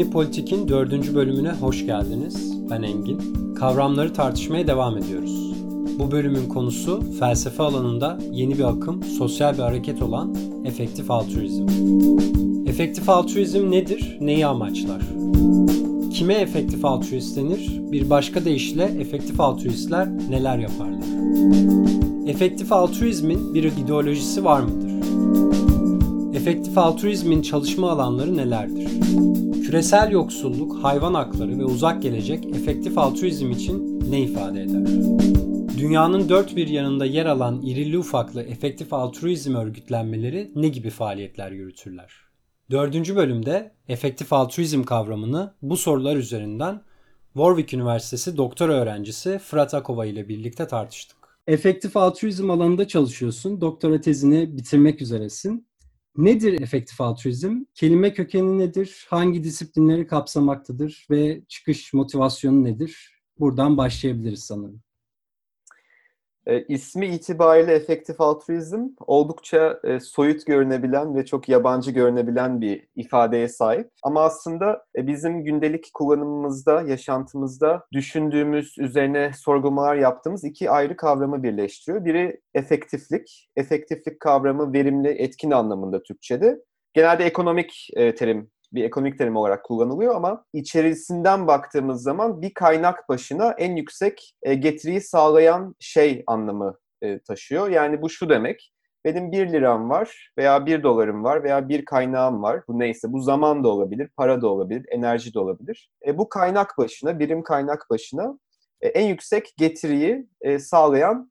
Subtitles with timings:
[0.00, 2.52] Omni Politik'in dördüncü bölümüne hoş geldiniz.
[2.70, 3.18] Ben Engin.
[3.54, 5.52] Kavramları tartışmaya devam ediyoruz.
[5.98, 10.34] Bu bölümün konusu felsefe alanında yeni bir akım, sosyal bir hareket olan
[10.64, 11.66] efektif altruizm.
[12.66, 14.18] Efektif altruizm nedir?
[14.20, 15.02] Neyi amaçlar?
[16.12, 17.80] Kime efektif altruist denir?
[17.92, 21.04] Bir başka deyişle efektif altruistler neler yaparlar?
[22.26, 24.90] Efektif altruizmin bir ideolojisi var mıdır?
[26.36, 28.88] Efektif altruizmin çalışma alanları nelerdir?
[29.70, 34.86] Küresel yoksulluk, hayvan hakları ve uzak gelecek efektif altruizm için ne ifade eder?
[35.78, 42.12] Dünyanın dört bir yanında yer alan irili ufaklı efektif altruizm örgütlenmeleri ne gibi faaliyetler yürütürler?
[42.70, 46.82] Dördüncü bölümde efektif altruizm kavramını bu sorular üzerinden
[47.34, 51.18] Warwick Üniversitesi doktor öğrencisi Fırat Akova ile birlikte tartıştık.
[51.46, 53.60] Efektif altruizm alanında çalışıyorsun.
[53.60, 55.69] Doktora tezini bitirmek üzeresin.
[56.16, 57.64] Nedir efektif altruizm?
[57.74, 59.06] Kelime kökeni nedir?
[59.10, 63.22] Hangi disiplinleri kapsamaktadır ve çıkış motivasyonu nedir?
[63.38, 64.82] Buradan başlayabiliriz sanırım.
[66.46, 73.48] E, ismi itibariyle efektif altruizm oldukça e, soyut görünebilen ve çok yabancı görünebilen bir ifadeye
[73.48, 73.90] sahip.
[74.02, 82.04] Ama aslında e, bizim gündelik kullanımımızda, yaşantımızda düşündüğümüz, üzerine sorgulamalar yaptığımız iki ayrı kavramı birleştiriyor.
[82.04, 83.48] Biri efektiflik.
[83.56, 86.60] Efektiflik kavramı verimli, etkin anlamında Türkçe'de.
[86.94, 93.08] Genelde ekonomik e, terim bir ekonomik terim olarak kullanılıyor ama içerisinden baktığımız zaman bir kaynak
[93.08, 97.68] başına en yüksek e, getiriyi sağlayan şey anlamı e, taşıyor.
[97.68, 98.72] Yani bu şu demek,
[99.04, 102.62] benim 1 liram var veya 1 dolarım var veya bir kaynağım var.
[102.68, 105.90] Bu neyse bu zaman da olabilir, para da olabilir, enerji de olabilir.
[106.06, 108.38] E, bu kaynak başına, birim kaynak başına
[108.80, 111.30] e, en yüksek getiriyi sağlayan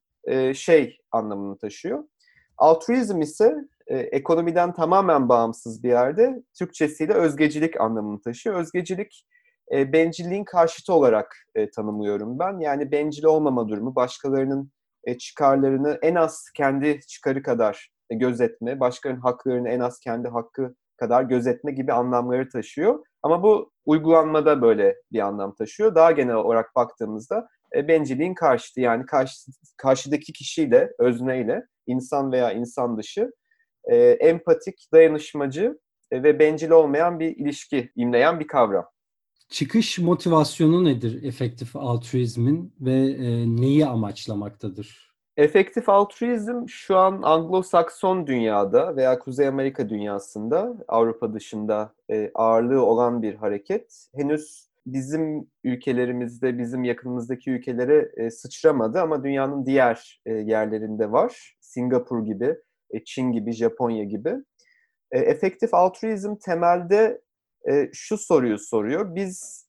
[0.54, 2.04] şey anlamını taşıyor.
[2.58, 3.56] Altruizm ise
[3.90, 8.56] e, ekonomiden tamamen bağımsız bir yerde Türkçesiyle özgecilik anlamını taşıyor.
[8.56, 9.26] Özgecilik
[9.72, 12.60] e, bencilliğin karşıtı olarak e, tanımlıyorum ben.
[12.60, 14.72] Yani bencil olmama durumu, başkalarının
[15.04, 21.24] e, çıkarlarını en az kendi çıkarı kadar gözetme, başkalarının haklarını en az kendi hakkı kadar
[21.24, 23.06] gözetme gibi anlamları taşıyor.
[23.24, 25.96] Ama bu uygulanmada böyle bir anlam taşıyor.
[25.96, 33.32] Daha genel olarak baktığımızda bencilliğin karşıtı yani karşı, karşıdaki kişiyle, özneyle, insan veya insan dışı
[33.90, 35.80] e, empatik, dayanışmacı
[36.12, 38.86] e, ve bencil olmayan bir ilişki imleyen bir kavram.
[39.50, 45.10] Çıkış motivasyonu nedir efektif altruizmin ve e, neyi amaçlamaktadır?
[45.38, 53.22] Efektif altruizm şu an Anglo-Sakson dünyada veya Kuzey Amerika dünyasında Avrupa dışında e, ağırlığı olan
[53.22, 54.08] bir hareket.
[54.16, 61.58] Henüz bizim ülkelerimizde, bizim yakınımızdaki ülkelere e, sıçramadı ama dünyanın diğer e, yerlerinde var.
[61.60, 62.56] Singapur gibi,
[63.06, 64.34] Çin gibi, Japonya gibi.
[65.12, 67.22] E, efektif altruizm temelde
[67.70, 69.16] e, şu soruyu soruyor.
[69.16, 69.66] Biz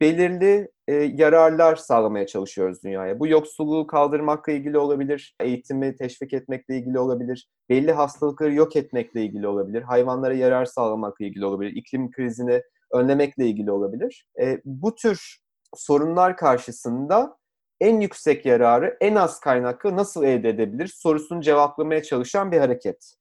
[0.00, 0.68] belirli
[1.14, 3.20] yararlar sağlamaya çalışıyoruz dünyaya.
[3.20, 9.48] Bu yoksulluğu kaldırmakla ilgili olabilir, eğitimi teşvik etmekle ilgili olabilir, belli hastalıkları yok etmekle ilgili
[9.48, 12.62] olabilir, hayvanlara yarar sağlamakla ilgili olabilir, iklim krizini
[12.92, 14.26] önlemekle ilgili olabilir.
[14.64, 15.38] bu tür
[15.76, 17.36] sorunlar karşısında
[17.80, 23.14] en yüksek yararı en az kaynaklı nasıl elde edebilir sorusunu cevaplamaya çalışan bir hareket.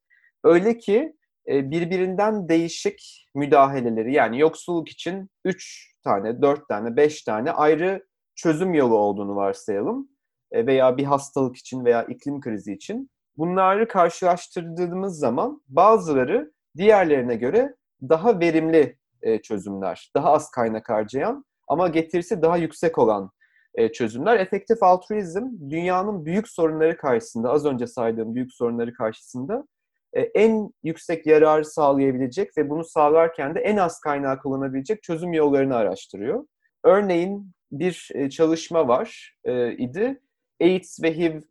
[0.44, 1.16] Öyle ki
[1.48, 8.06] e, birbirinden değişik müdahaleleri yani yoksulluk için 3 tane, 4 tane, 5 tane ayrı
[8.36, 10.10] çözüm yolu olduğunu varsayalım
[10.52, 13.10] e, veya bir hastalık için veya iklim krizi için.
[13.38, 21.88] Bunları karşılaştırdığımız zaman bazıları diğerlerine göre daha verimli e, çözümler, daha az kaynak harcayan ama
[21.88, 23.32] getirisi daha yüksek olan
[23.76, 24.40] e, çözümler.
[24.40, 29.68] Efektif altruizm dünyanın büyük sorunları karşısında, az önce saydığım büyük sorunları karşısında
[30.14, 35.76] e, en yüksek yararı sağlayabilecek ve bunu sağlarken de en az kaynağı kullanabilecek çözüm yollarını
[35.76, 36.46] araştırıyor.
[36.84, 39.38] Örneğin bir e, çalışma var
[39.78, 40.22] idi.
[40.62, 41.42] AIDS ve HIV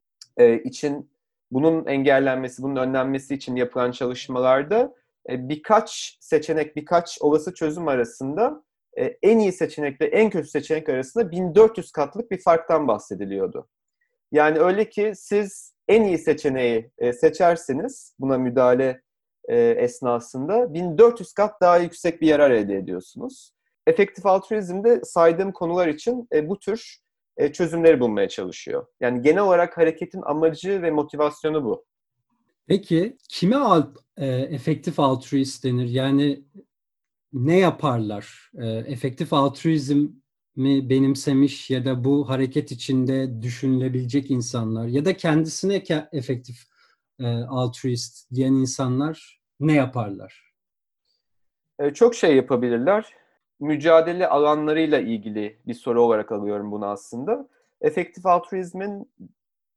[0.64, 1.12] için
[1.50, 4.94] bunun engellenmesi, bunun önlenmesi için yapılan çalışmalarda
[5.28, 8.64] birkaç seçenek, birkaç olası çözüm arasında
[8.98, 13.68] e, en iyi seçenekle en kötü seçenek arasında 1400 katlık bir farktan bahsediliyordu.
[14.32, 19.02] Yani öyle ki siz en iyi seçeneği e, seçerseniz buna müdahale
[19.48, 23.52] e, esnasında 1400 kat daha yüksek bir yarar elde ediyorsunuz.
[23.86, 26.98] Efektif altruizmde saydığım konular için bu tür
[27.52, 28.86] çözümleri bulmaya çalışıyor.
[29.00, 31.84] Yani genel olarak hareketin amacı ve motivasyonu bu.
[32.66, 35.88] Peki kime alt, e, efektif altruist denir?
[35.88, 36.42] Yani
[37.32, 38.50] ne yaparlar?
[38.58, 40.08] E, efektif altruizm
[40.56, 46.56] mi benimsemiş ya da bu hareket içinde düşünülebilecek insanlar ya da kendisine efektif
[47.20, 50.52] e, altruist diyen insanlar ne yaparlar?
[51.78, 53.14] E, çok şey yapabilirler.
[53.60, 57.48] mücadele alanlarıyla ilgili bir soru olarak alıyorum bunu aslında.
[57.80, 59.12] Efektif altruizmin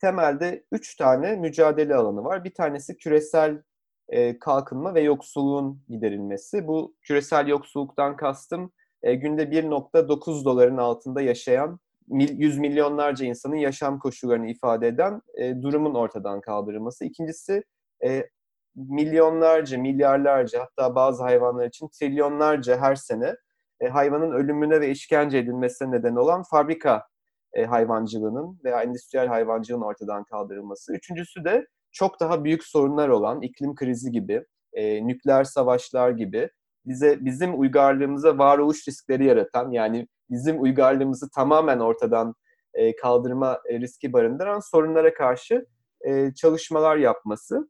[0.02, 2.44] temelde üç tane mücadele alanı var.
[2.44, 3.62] Bir tanesi küresel
[4.10, 6.68] e, kalkınma ve yoksulluğun giderilmesi.
[6.68, 8.72] Bu küresel yoksulluktan kastım
[9.04, 11.80] e, günde 1.9 doların altında yaşayan
[12.10, 17.06] yüz milyonlarca insanın yaşam koşullarını ifade eden e, durumun ortadan kaldırılması.
[17.06, 17.64] İkincisi
[18.06, 18.30] e,
[18.76, 23.36] milyonlarca, milyarlarca hatta bazı hayvanlar için trilyonlarca her sene
[23.80, 27.08] e, hayvanın ölümüne ve işkence edilmesine neden olan fabrika
[27.54, 30.94] e, hayvancılığının veya endüstriyel hayvancılığın ortadan kaldırılması.
[30.94, 36.50] Üçüncüsü de çok daha büyük sorunlar olan iklim krizi gibi, e, nükleer savaşlar gibi
[36.86, 42.36] bize bizim uygarlığımıza varoluş riskleri yaratan yani bizim uygarlığımızı tamamen ortadan
[42.74, 45.66] e, kaldırma e, riski barındıran sorunlara karşı
[46.02, 47.70] e, çalışmalar yapması.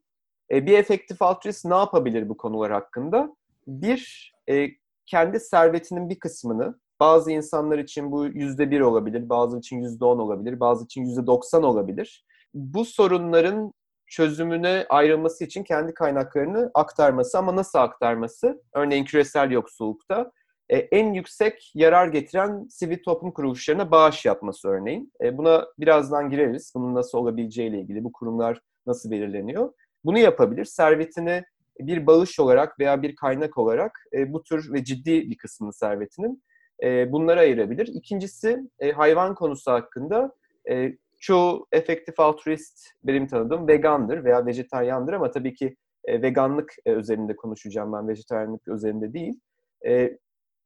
[0.50, 3.36] E, bir efektif altruist ne yapabilir bu konular hakkında?
[3.66, 4.68] Bir, e,
[5.06, 10.18] kendi servetinin bir kısmını, bazı insanlar için bu yüzde bir olabilir, bazı için yüzde on
[10.18, 12.24] olabilir, bazı için yüzde doksan olabilir.
[12.54, 13.72] Bu sorunların
[14.06, 18.62] çözümüne ayrılması için kendi kaynaklarını aktarması ama nasıl aktarması?
[18.72, 20.32] Örneğin küresel yoksullukta
[20.68, 25.12] e, en yüksek yarar getiren sivil toplum kuruluşlarına bağış yapması örneğin.
[25.22, 26.72] E, buna birazdan gireriz.
[26.74, 29.72] Bunun nasıl olabileceğiyle ilgili, bu kurumlar nasıl belirleniyor.
[30.04, 30.64] Bunu yapabilir.
[30.64, 31.44] Servetini
[31.80, 36.42] bir bağış olarak veya bir kaynak olarak e, bu tür ve ciddi bir kısmını servetinin
[36.82, 37.86] e, bunlara ayırabilir.
[37.86, 40.34] İkincisi e, hayvan konusu hakkında
[40.70, 46.92] e, çoğu efektif altruist benim tanıdığım vegandır veya vejetaryandır ama tabii ki e, veganlık e,
[46.92, 49.40] üzerinde konuşacağım ben, vejetaryanlık üzerinde değil.
[49.86, 50.18] E,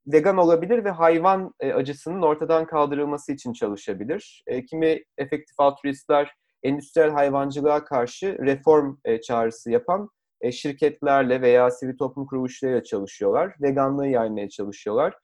[0.06, 4.44] vegan olabilir ve hayvan e, acısının ortadan kaldırılması için çalışabilir.
[4.70, 10.08] Kimi efektif altruistler endüstriyel hayvancılığa karşı reform çağrısı yapan
[10.52, 13.54] şirketlerle veya sivil toplum kuruluşlarıyla çalışıyorlar.
[13.60, 15.14] Veganlığı yaymaya çalışıyorlar.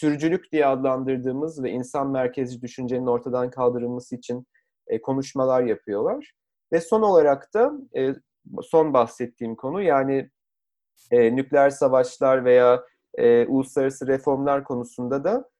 [0.00, 4.46] Türcülük diye adlandırdığımız ve insan merkezli düşüncenin ortadan kaldırılması için
[4.86, 6.32] e, konuşmalar yapıyorlar.
[6.72, 8.14] Ve son olarak da e,
[8.62, 10.30] son bahsettiğim konu yani
[11.10, 12.84] e, nükleer savaşlar veya
[13.48, 15.50] uluslararası reformlar konusunda da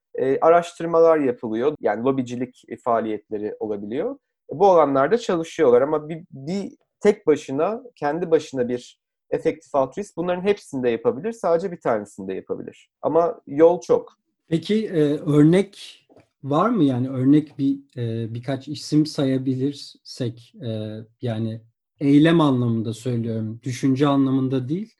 [0.41, 1.75] araştırmalar yapılıyor.
[1.81, 4.19] Yani lobicilik faaliyetleri olabiliyor.
[4.51, 9.01] Bu alanlarda çalışıyorlar ama bir, bir tek başına, kendi başına bir
[9.31, 11.33] efektif altruist bunların hepsini de yapabilir.
[11.33, 12.91] Sadece bir tanesini de yapabilir.
[13.03, 14.17] Ama yol çok.
[14.49, 16.03] Peki e, örnek
[16.43, 21.63] var mı yani örnek bir e, birkaç isim sayabilirsek e, yani
[22.01, 24.95] eylem anlamında söylüyorum, düşünce anlamında değil.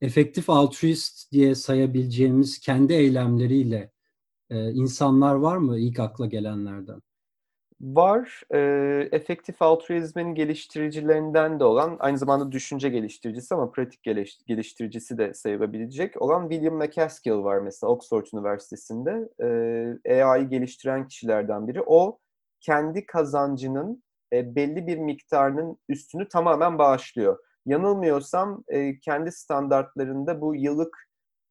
[0.00, 3.92] Efektif altruist diye sayabileceğimiz kendi eylemleriyle
[4.50, 7.02] e, insanlar var mı ilk akla gelenlerden?
[7.80, 8.42] Var.
[8.54, 8.58] E,
[9.12, 14.02] efektif altruizmin geliştiricilerinden de olan, aynı zamanda düşünce geliştiricisi ama pratik
[14.46, 19.28] geliştiricisi de sayılabilecek olan William McCaskill var mesela Oxford Üniversitesi'nde.
[20.04, 21.82] E, AI geliştiren kişilerden biri.
[21.86, 22.18] O
[22.60, 27.38] kendi kazancının e, belli bir miktarının üstünü tamamen bağışlıyor.
[27.66, 30.96] Yanılmıyorsam e, kendi standartlarında bu yıllık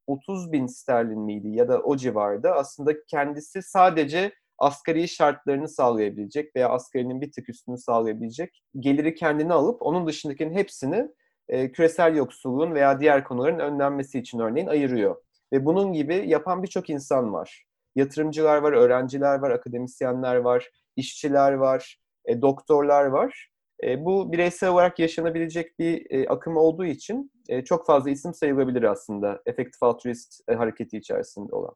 [0.07, 6.69] 30 bin sterlin miydi ya da o civarda aslında kendisi sadece asgari şartlarını sağlayabilecek veya
[6.69, 11.07] asgarinin bir tık üstünü sağlayabilecek geliri kendine alıp onun dışındakinin hepsini
[11.49, 15.15] e, küresel yoksulluğun veya diğer konuların önlenmesi için örneğin ayırıyor.
[15.53, 17.65] Ve bunun gibi yapan birçok insan var.
[17.95, 23.49] Yatırımcılar var, öğrenciler var, akademisyenler var, işçiler var, e, doktorlar var.
[23.83, 28.83] E, bu bireysel olarak yaşanabilecek bir e, akım olduğu için e, çok fazla isim sayılabilir
[28.83, 31.75] aslında efektif altruist e, hareketi içerisinde olan.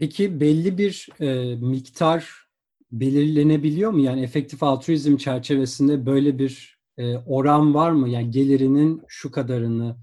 [0.00, 2.48] Peki belli bir e, miktar
[2.92, 4.00] belirlenebiliyor mu?
[4.00, 8.08] Yani efektif altruizm çerçevesinde böyle bir e, oran var mı?
[8.08, 9.96] Yani gelirinin şu kadarını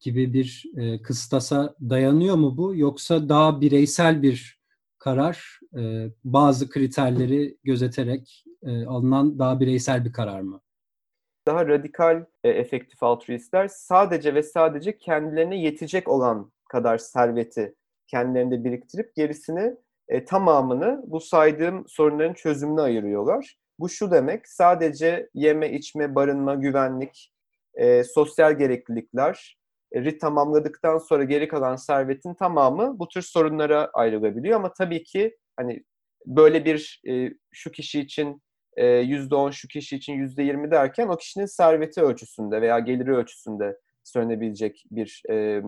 [0.00, 2.76] gibi bir e, kıstasa dayanıyor mu bu?
[2.76, 4.60] Yoksa daha bireysel bir
[4.98, 10.60] karar, e, bazı kriterleri gözeterek e, alınan daha bireysel bir karar mı?
[11.46, 17.74] Daha radikal e, efektif altruistler sadece ve sadece kendilerine yetecek olan kadar serveti
[18.08, 19.76] kendilerinde biriktirip gerisini
[20.08, 23.56] e, tamamını bu saydığım sorunların çözümüne ayırıyorlar.
[23.78, 27.32] Bu şu demek sadece yeme, içme, barınma, güvenlik,
[27.74, 29.58] e, sosyal gereklilikler
[29.92, 34.56] e, tamamladıktan sonra geri kalan servetin tamamı bu tür sorunlara ayrılabiliyor.
[34.56, 35.84] Ama tabii ki hani
[36.26, 38.42] böyle bir e, şu kişi için
[39.02, 43.78] yüzde on, şu kişi için yüzde yirmi derken o kişinin serveti ölçüsünde veya geliri ölçüsünde
[44.04, 45.62] söylenebilecek bir e,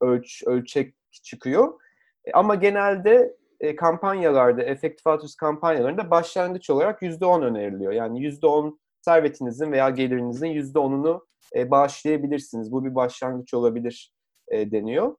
[0.00, 1.80] ölç ölçek çıkıyor.
[2.24, 7.92] E, ama genelde e, kampanyalarda, efektif altruist kampanyalarında başlangıç olarak %10 öneriliyor.
[7.92, 11.20] Yani %10 servetinizin veya gelirinizin %10'unu
[11.56, 12.72] e, bağışlayabilirsiniz.
[12.72, 14.12] Bu bir başlangıç olabilir
[14.52, 15.16] deniyor.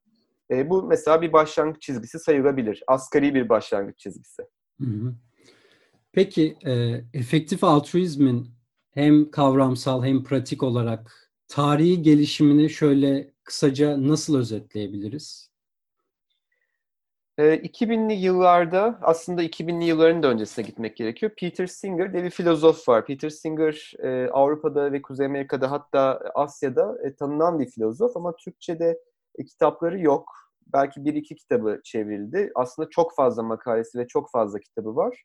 [0.51, 2.83] Bu mesela bir başlangıç çizgisi sayılabilir.
[2.87, 4.43] Asgari bir başlangıç çizgisi.
[6.11, 6.57] Peki
[7.13, 8.47] efektif altruizmin
[8.91, 15.52] hem kavramsal hem pratik olarak tarihi gelişimini şöyle kısaca nasıl özetleyebiliriz?
[17.37, 21.31] 2000'li yıllarda aslında 2000'li yılların da öncesine gitmek gerekiyor.
[21.37, 23.05] Peter Singer diye bir filozof var.
[23.05, 23.93] Peter Singer
[24.31, 28.99] Avrupa'da ve Kuzey Amerika'da hatta Asya'da tanınan bir filozof ama Türkçe'de
[29.47, 30.29] kitapları yok.
[30.73, 32.51] Belki bir iki kitabı çevrildi.
[32.55, 35.23] Aslında çok fazla makalesi ve çok fazla kitabı var.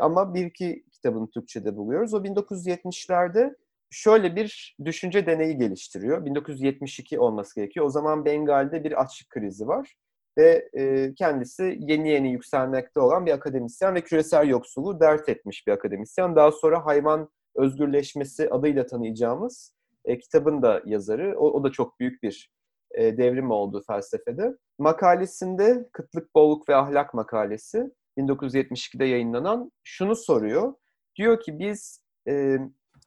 [0.00, 2.14] Ama bir iki kitabını Türkçe'de buluyoruz.
[2.14, 3.56] O 1970'lerde
[3.90, 6.24] şöyle bir düşünce deneyi geliştiriyor.
[6.24, 7.86] 1972 olması gerekiyor.
[7.86, 9.96] O zaman Bengal'de bir açlık krizi var
[10.38, 15.72] ve e, kendisi yeni yeni yükselmekte olan bir akademisyen ve küresel yoksulluğu dert etmiş bir
[15.72, 16.36] akademisyen.
[16.36, 19.74] Daha sonra Hayvan Özgürleşmesi adıyla tanıyacağımız
[20.04, 21.38] e, kitabın da yazarı.
[21.38, 22.50] O, o da çok büyük bir
[22.94, 24.56] e, devrim oldu felsefede.
[24.78, 30.74] Makalesinde Kıtlık, Bolluk ve Ahlak makalesi 1972'de yayınlanan şunu soruyor.
[31.16, 32.58] Diyor ki biz e,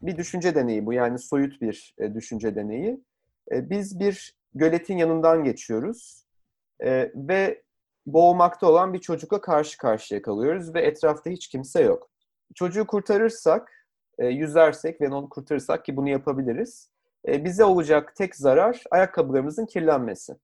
[0.01, 3.03] bir düşünce deneyi bu yani soyut bir e, düşünce deneyi.
[3.51, 6.26] E, biz bir göletin yanından geçiyoruz
[6.83, 7.63] e, ve
[8.05, 12.09] boğulmakta olan bir çocukla karşı karşıya kalıyoruz ve etrafta hiç kimse yok.
[12.55, 16.89] Çocuğu kurtarırsak, e, yüzersek ve onu kurtarırsak ki bunu yapabiliriz,
[17.27, 20.35] e, bize olacak tek zarar ayakkabılarımızın kirlenmesi.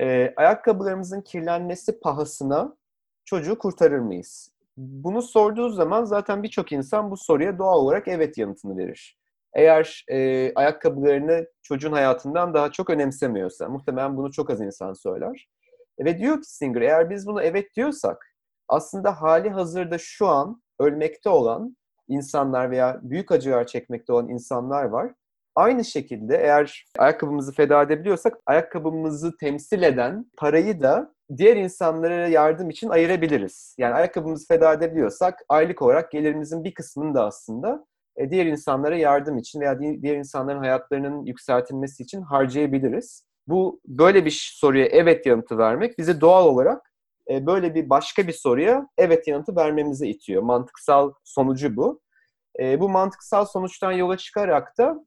[0.00, 2.76] E, ayakkabılarımızın kirlenmesi pahasına
[3.24, 4.52] çocuğu kurtarır mıyız?
[4.76, 9.21] Bunu sorduğu zaman zaten birçok insan bu soruya doğal olarak evet yanıtını verir.
[9.54, 15.48] Eğer e, ayakkabılarını çocuğun hayatından daha çok önemsemiyorsa, muhtemelen bunu çok az insan söyler.
[16.00, 18.32] Ve diyor ki Singer, eğer biz bunu evet diyorsak,
[18.68, 21.76] aslında hali hazırda şu an ölmekte olan
[22.08, 25.12] insanlar veya büyük acılar çekmekte olan insanlar var.
[25.54, 32.88] Aynı şekilde eğer ayakkabımızı feda edebiliyorsak, ayakkabımızı temsil eden parayı da diğer insanlara yardım için
[32.88, 33.74] ayırabiliriz.
[33.78, 37.91] Yani ayakkabımızı feda edebiliyorsak aylık olarak gelirimizin bir kısmını da aslında e,
[38.30, 43.26] diğer insanlara yardım için veya diğer insanların hayatlarının yükseltilmesi için harcayabiliriz.
[43.46, 46.92] Bu böyle bir soruya evet yanıtı vermek bize doğal olarak
[47.30, 50.42] e, böyle bir başka bir soruya evet yanıtı vermemize itiyor.
[50.42, 52.00] Mantıksal sonucu bu.
[52.60, 55.04] E, bu mantıksal sonuçtan yola çıkarak da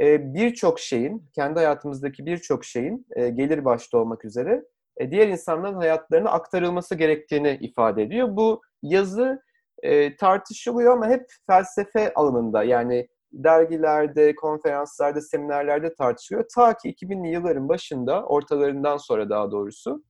[0.00, 4.64] birçok şeyin, kendi hayatımızdaki birçok şeyin gelir başta olmak üzere
[5.10, 8.36] diğer insanların hayatlarına aktarılması gerektiğini ifade ediyor.
[8.36, 9.42] Bu yazı
[9.82, 16.46] e, tartışılıyor ama hep felsefe alanında yani dergilerde, konferanslarda, seminerlerde tartışılıyor.
[16.54, 20.02] Ta ki 2000'li yılların başında, ortalarından sonra daha doğrusu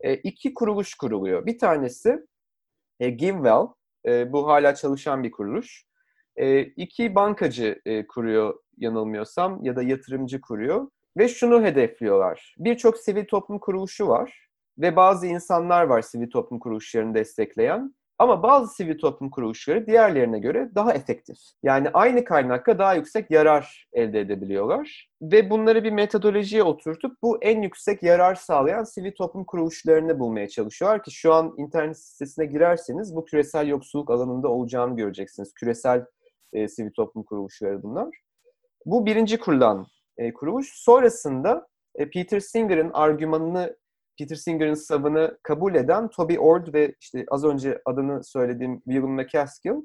[0.00, 1.46] e, iki kuruluş kuruluyor.
[1.46, 2.26] Bir tanesi
[3.00, 3.66] e, GiveWell,
[4.06, 5.84] e, bu hala çalışan bir kuruluş.
[6.36, 12.54] E, iki bankacı e, kuruyor yanılmıyorsam ya da yatırımcı kuruyor ve şunu hedefliyorlar.
[12.58, 14.48] Birçok sivil toplum kuruluşu var
[14.78, 17.94] ve bazı insanlar var sivil toplum kuruluşlarını destekleyen.
[18.18, 21.36] Ama bazı sivil toplum kuruluşları diğerlerine göre daha efektif.
[21.62, 25.08] Yani aynı kaynakla daha yüksek yarar elde edebiliyorlar.
[25.22, 31.02] Ve bunları bir metodolojiye oturtup bu en yüksek yarar sağlayan sivil toplum kuruluşlarını bulmaya çalışıyorlar
[31.02, 35.54] ki şu an internet sitesine girerseniz bu küresel yoksulluk alanında olacağını göreceksiniz.
[35.54, 36.04] Küresel
[36.52, 38.18] e, sivil toplum kuruluşları bunlar.
[38.86, 40.72] Bu birinci kurulan e, kuruluş.
[40.74, 43.76] Sonrasında e, Peter Singer'ın argümanını
[44.18, 49.82] Peter Singer'ın savını kabul eden Toby Ord ve işte az önce adını söylediğim William McCaskill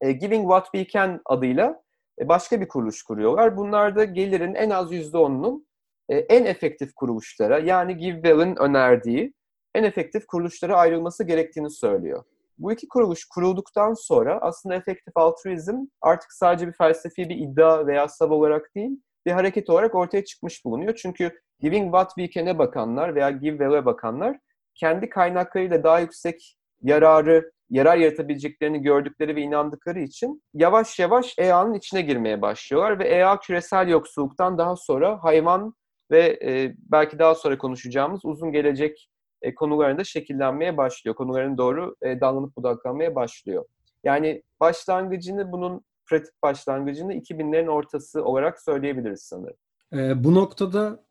[0.00, 1.82] e, Giving What We Can adıyla
[2.20, 3.56] e, başka bir kuruluş kuruyorlar.
[3.56, 5.66] Bunlar da gelirin en az %10'unun
[6.08, 9.34] e, en efektif kuruluşlara yani GiveWell'in önerdiği
[9.74, 12.24] en efektif kuruluşlara ayrılması gerektiğini söylüyor.
[12.58, 18.08] Bu iki kuruluş kurulduktan sonra aslında efektif altruizm artık sadece bir felsefi bir iddia veya
[18.08, 20.94] sav olarak değil, bir hareket olarak ortaya çıkmış bulunuyor.
[20.94, 24.38] Çünkü Giving What We Can'e bakanlar veya Give Well'e bakanlar
[24.74, 32.02] kendi kaynaklarıyla daha yüksek yararı, yarar yaratabileceklerini gördükleri ve inandıkları için yavaş yavaş EA'nın içine
[32.02, 35.74] girmeye başlıyorlar ve EA küresel yoksulluktan daha sonra hayvan
[36.10, 39.08] ve e, belki daha sonra konuşacağımız uzun gelecek
[39.42, 41.16] e, konularında şekillenmeye başlıyor.
[41.16, 43.64] Konuların doğru e, dallanıp budaklanmaya başlıyor.
[44.04, 49.56] Yani başlangıcını bunun pratik başlangıcını 2000'lerin ortası olarak söyleyebiliriz sanırım.
[49.92, 51.04] E, bu noktada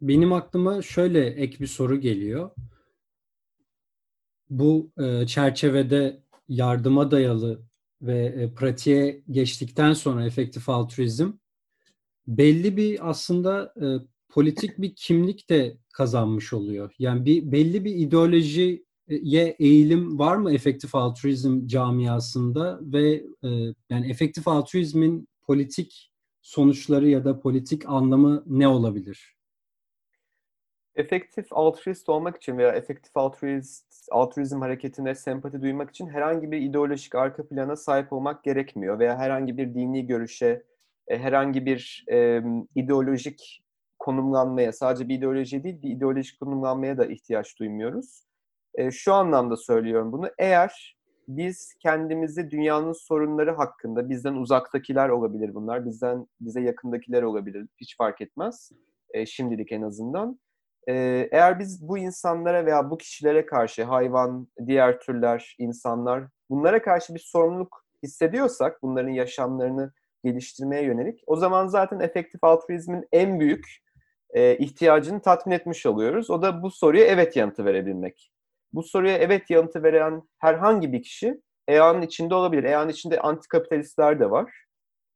[0.00, 2.50] benim aklıma şöyle ek bir soru geliyor.
[4.50, 7.62] Bu e, çerçevede yardıma dayalı
[8.02, 11.32] ve e, pratiğe geçtikten sonra efektif altruizm
[12.26, 13.86] belli bir aslında e,
[14.28, 16.94] politik bir kimlik de kazanmış oluyor.
[16.98, 17.94] Yani bir belli bir
[19.08, 23.48] ideolojiye eğilim var mı efektif altruizm camiasında ve e,
[23.90, 29.36] yani efektif altruizmin politik sonuçları ya da politik anlamı ne olabilir?
[30.94, 37.14] Efektif altruist olmak için veya efektif altruist, altruizm hareketine sempati duymak için herhangi bir ideolojik
[37.14, 40.62] arka plana sahip olmak gerekmiyor veya herhangi bir dini görüşe,
[41.08, 42.42] e, herhangi bir e,
[42.74, 43.62] ideolojik
[43.98, 48.26] konumlanmaya, sadece bir ideoloji değil, bir ideolojik konumlanmaya da ihtiyaç duymuyoruz.
[48.76, 50.30] E, şu anlamda söylüyorum bunu.
[50.38, 50.96] Eğer
[51.28, 58.20] biz kendimizi dünyanın sorunları hakkında, bizden uzaktakiler olabilir bunlar, bizden bize yakındakiler olabilir, hiç fark
[58.20, 58.72] etmez.
[59.10, 60.40] E, şimdilik en azından.
[60.88, 60.94] E,
[61.32, 67.20] eğer biz bu insanlara veya bu kişilere karşı, hayvan, diğer türler, insanlar, bunlara karşı bir
[67.26, 69.92] sorumluluk hissediyorsak, bunların yaşamlarını
[70.24, 73.66] geliştirmeye yönelik, o zaman zaten efektif altruizmin en büyük
[74.30, 76.30] e, ihtiyacını tatmin etmiş oluyoruz.
[76.30, 78.32] O da bu soruya evet yanıtı verebilmek.
[78.76, 82.64] Bu soruya evet yanıtı veren herhangi bir kişi EA'nın içinde olabilir.
[82.64, 84.64] EA'nın içinde antikapitalistler de var.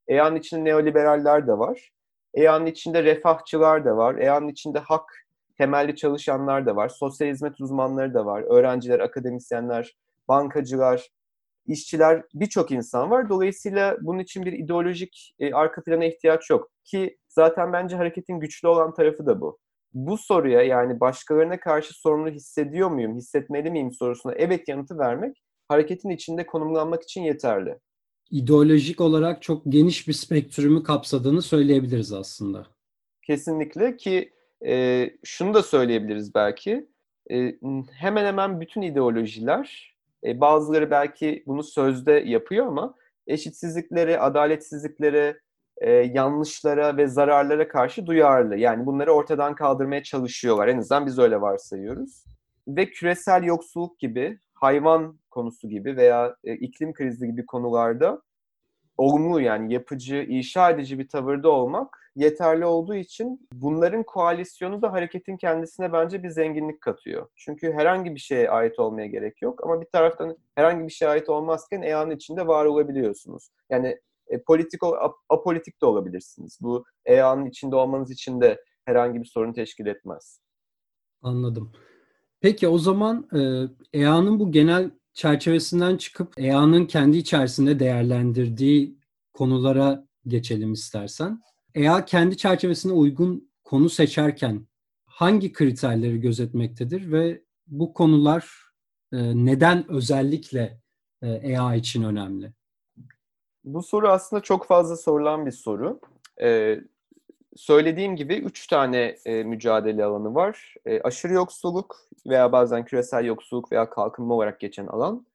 [0.09, 1.91] EA'nın içinde neoliberaller de var.
[2.35, 4.15] EA'nın içinde refahçılar da var.
[4.15, 5.27] EA'nın içinde hak
[5.59, 6.89] temelli çalışanlar da var.
[6.89, 8.43] Sosyal hizmet uzmanları da var.
[8.43, 9.97] Öğrenciler, akademisyenler,
[10.29, 11.09] bankacılar,
[11.67, 13.29] işçiler birçok insan var.
[13.29, 16.71] Dolayısıyla bunun için bir ideolojik e, arka plana ihtiyaç yok.
[16.85, 19.59] Ki zaten bence hareketin güçlü olan tarafı da bu.
[19.95, 26.11] Bu soruya yani başkalarına karşı sorumlu hissediyor muyum, hissetmeli miyim sorusuna evet yanıtı vermek hareketin
[26.11, 27.79] içinde konumlanmak için yeterli.
[28.31, 32.67] İdeolojik olarak çok geniş bir spektrümü kapsadığını söyleyebiliriz aslında.
[33.27, 34.33] Kesinlikle ki
[34.67, 36.89] e, şunu da söyleyebiliriz belki.
[37.31, 37.55] E,
[37.93, 42.95] hemen hemen bütün ideolojiler e, bazıları belki bunu sözde yapıyor ama
[43.27, 45.41] eşitsizliklere, adaletsizliklere,
[45.81, 48.57] e, yanlışlara ve zararlara karşı duyarlı.
[48.57, 50.69] Yani bunları ortadan kaldırmaya çalışıyorlar.
[50.69, 52.25] En azından biz öyle varsayıyoruz.
[52.69, 58.23] Ve küresel yoksulluk gibi, hayvan konusu gibi veya e, iklim krizi gibi konularda
[58.97, 65.37] olumlu yani yapıcı, inşa edici bir tavırda olmak yeterli olduğu için bunların koalisyonu da hareketin
[65.37, 67.27] kendisine bence bir zenginlik katıyor.
[67.37, 71.29] Çünkü herhangi bir şeye ait olmaya gerek yok ama bir taraftan herhangi bir şeye ait
[71.29, 73.51] olmazken EA'nın içinde var olabiliyorsunuz.
[73.71, 73.99] Yani
[74.31, 76.59] e, politik, ap, apolitik de olabilirsiniz.
[76.61, 80.41] Bu EA'nın içinde olmanız için de herhangi bir sorun teşkil etmez.
[81.23, 81.73] Anladım.
[82.41, 83.29] Peki o zaman
[83.93, 88.99] EA'nın bu genel çerçevesinden çıkıp EA'nın kendi içerisinde değerlendirdiği
[89.33, 91.43] konulara geçelim istersen.
[91.75, 94.67] EA kendi çerçevesine uygun konu seçerken
[95.07, 98.51] hangi kriterleri gözetmektedir ve bu konular
[99.13, 100.81] neden özellikle
[101.23, 102.53] EA için önemli?
[103.65, 106.01] Bu soru aslında çok fazla sorulan bir soru.
[106.43, 106.81] Ee,
[107.57, 110.75] söylediğim gibi üç tane e, mücadele alanı var.
[110.87, 111.97] E, aşırı yoksulluk
[112.27, 115.27] veya bazen küresel yoksulluk veya kalkınma olarak geçen alan.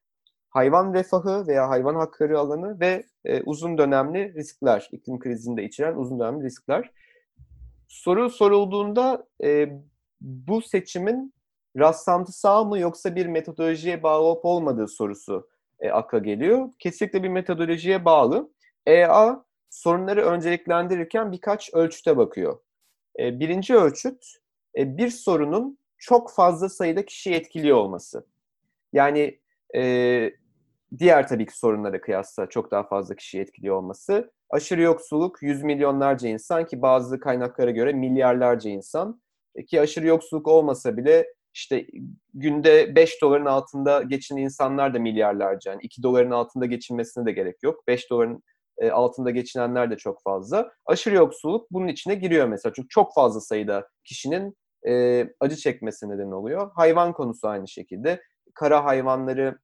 [0.49, 6.19] Hayvan refahı veya hayvan hakları alanı ve e, uzun dönemli riskler, iklim krizinde içeren uzun
[6.19, 6.91] dönemli riskler.
[7.88, 9.69] Soru sorulduğunda e,
[10.21, 11.33] bu seçimin
[11.77, 15.47] rastlantısal mı yoksa bir metodolojiye bağlı olup olmadığı sorusu
[15.79, 16.69] e, akla geliyor.
[16.79, 18.51] Kesinlikle bir metodolojiye bağlı.
[18.85, 22.59] EA sorunları önceliklendirirken birkaç ölçüte bakıyor.
[23.19, 24.25] E, birinci ölçüt
[24.77, 28.25] e, bir sorunun çok fazla sayıda kişiyi etkiliyor olması.
[28.93, 29.39] Yani
[29.75, 30.31] e,
[30.97, 34.31] diğer tabii ki sorunlara kıyasla çok daha fazla kişiyi etkiliyor olması.
[34.49, 39.21] Aşırı yoksulluk yüz milyonlarca insan ki bazı kaynaklara göre milyarlarca insan
[39.55, 41.88] e, ki aşırı yoksulluk olmasa bile işte
[42.34, 45.72] günde 5 doların altında geçinen insanlar da milyarlarca.
[45.72, 47.88] Yani 2 doların altında geçinmesine de gerek yok.
[47.88, 48.44] 5 doların
[48.78, 50.72] e, altında geçinenler de çok fazla.
[50.86, 52.74] Aşırı yoksulluk bunun içine giriyor mesela.
[52.76, 54.56] Çünkü çok fazla sayıda kişinin
[54.88, 56.72] e, acı çekmesi neden oluyor.
[56.76, 58.22] Hayvan konusu aynı şekilde.
[58.54, 59.60] Kara hayvanları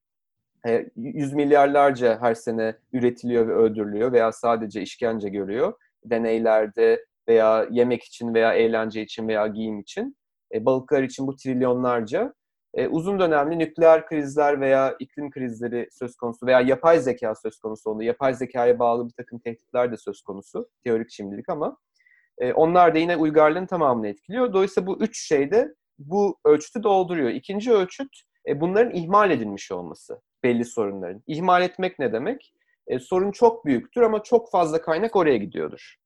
[0.66, 5.72] e, yüz milyarlarca her sene üretiliyor ve öldürülüyor veya sadece işkence görüyor.
[6.04, 10.16] Deneylerde veya yemek için veya eğlence için veya giyim için.
[10.54, 12.34] E, balıklar için bu trilyonlarca.
[12.74, 17.90] E, uzun dönemli nükleer krizler veya iklim krizleri söz konusu veya yapay zeka söz konusu
[17.90, 18.02] oldu.
[18.02, 20.68] Yapay zekaya bağlı bir takım tehditler de söz konusu.
[20.84, 21.76] Teorik şimdilik ama.
[22.38, 24.52] E, onlar da yine uygarlığın tamamını etkiliyor.
[24.52, 27.30] Dolayısıyla bu üç şey de bu ölçütü dolduruyor.
[27.30, 28.08] İkinci ölçüt
[28.56, 31.22] bunların ihmal edilmiş olması belli sorunların.
[31.26, 32.54] İhmal etmek ne demek?
[33.00, 35.96] Sorun çok büyüktür ama çok fazla kaynak oraya gidiyordur.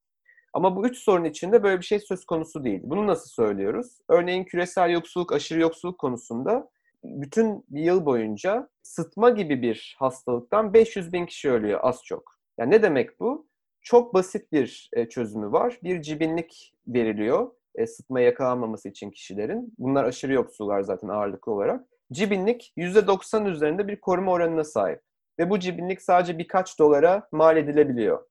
[0.57, 2.81] Ama bu üç sorun içinde böyle bir şey söz konusu değil.
[2.85, 3.99] Bunu nasıl söylüyoruz?
[4.09, 6.71] Örneğin küresel yoksulluk, aşırı yoksulluk konusunda
[7.05, 12.39] bütün yıl boyunca sıtma gibi bir hastalıktan 500 bin kişi ölüyor az çok.
[12.59, 13.47] Yani ne demek bu?
[13.83, 15.79] Çok basit bir e, çözümü var.
[15.83, 19.75] Bir cibinlik veriliyor e, sıtma yakalanmaması için kişilerin.
[19.79, 21.85] Bunlar aşırı yoksullar zaten ağırlıklı olarak.
[22.13, 25.01] Cibinlik %90 üzerinde bir koruma oranına sahip.
[25.39, 28.27] Ve bu cibinlik sadece birkaç dolara mal edilebiliyor.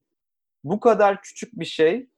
[0.63, 2.09] Bu kadar küçük bir şey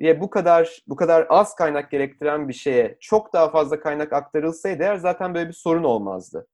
[0.00, 4.82] ve bu kadar bu kadar az kaynak gerektiren bir şeye çok daha fazla kaynak aktarılsaydı
[4.82, 6.46] eğer zaten böyle bir sorun olmazdı.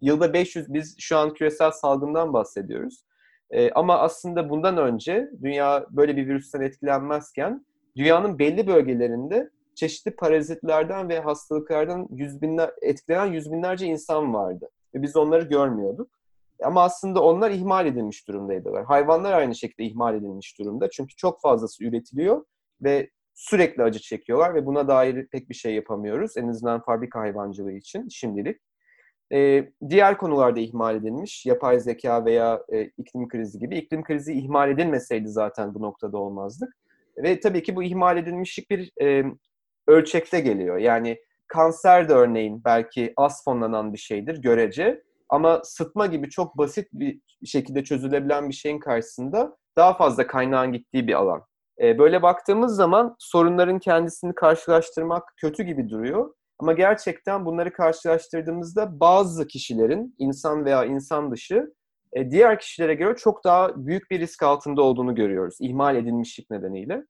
[0.00, 3.04] Yılda 500 biz şu an küresel salgından bahsediyoruz.
[3.50, 11.08] Ee, ama aslında bundan önce dünya böyle bir virüsten etkilenmezken dünyanın belli bölgelerinde çeşitli parazitlerden
[11.08, 14.70] ve hastalıklardan yüz binler, etkilenen yüz binlerce insan vardı.
[14.94, 16.10] Ve biz onları görmüyorduk.
[16.62, 18.84] Ama aslında onlar ihmal edilmiş durumdaydılar.
[18.84, 20.90] Hayvanlar aynı şekilde ihmal edilmiş durumda.
[20.90, 22.44] Çünkü çok fazlası üretiliyor
[22.82, 26.36] ve sürekli acı çekiyorlar ve buna dair pek bir şey yapamıyoruz.
[26.36, 28.56] En azından fabrika hayvancılığı için şimdilik.
[29.32, 33.78] Ee, diğer konularda ihmal edilmiş, yapay zeka veya e, iklim krizi gibi.
[33.78, 36.76] İklim krizi ihmal edilmeseydi zaten bu noktada olmazdık.
[37.16, 39.24] Ve tabii ki bu ihmal edilmişlik bir e,
[39.86, 40.78] ölçekte geliyor.
[40.78, 45.02] Yani kanser de örneğin belki az fonlanan bir şeydir görece.
[45.28, 51.06] Ama sıtma gibi çok basit bir şekilde çözülebilen bir şeyin karşısında daha fazla kaynağın gittiği
[51.06, 51.42] bir alan.
[51.82, 56.34] E, böyle baktığımız zaman sorunların kendisini karşılaştırmak kötü gibi duruyor.
[56.58, 61.72] Ama gerçekten bunları karşılaştırdığımızda bazı kişilerin, insan veya insan dışı,
[62.12, 65.56] e, diğer kişilere göre çok daha büyük bir risk altında olduğunu görüyoruz.
[65.60, 67.04] ihmal edilmişlik nedeniyle.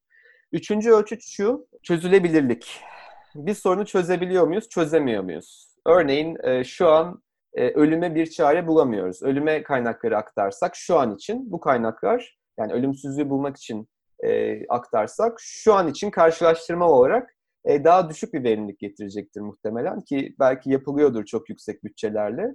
[0.53, 2.81] Üçüncü ölçüt şu, çözülebilirlik.
[3.35, 5.69] Bir sorunu çözebiliyor muyuz, çözemiyor muyuz?
[5.87, 7.23] Örneğin e, şu an
[7.55, 9.23] e, ölüme bir çare bulamıyoruz.
[9.23, 13.89] Ölüme kaynakları aktarsak şu an için bu kaynaklar, yani ölümsüzlüğü bulmak için
[14.23, 20.35] e, aktarsak şu an için karşılaştırma olarak e, daha düşük bir verimlilik getirecektir muhtemelen ki
[20.39, 22.55] belki yapılıyordur çok yüksek bütçelerle.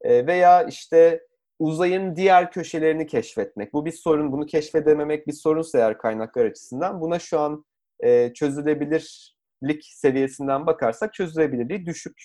[0.00, 1.20] E, veya işte
[1.58, 3.72] uzayın diğer köşelerini keşfetmek.
[3.72, 4.32] Bu bir sorun.
[4.32, 7.64] Bunu keşfedememek bir sorunsa eğer kaynaklar açısından buna şu an
[8.00, 12.22] e, çözülebilirlik seviyesinden bakarsak çözülebilirliği düşük